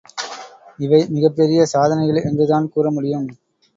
இவை 0.79 0.99
மிகப் 1.07 1.35
பெரிய 1.35 1.65
சாதனைகள் 1.65 2.23
என்றுதான் 2.23 2.71
கூறமுடியும். 2.75 3.29